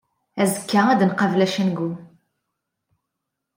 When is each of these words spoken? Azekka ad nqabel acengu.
Azekka 0.41 0.81
ad 0.93 1.01
nqabel 1.09 1.41
acengu. 1.45 1.91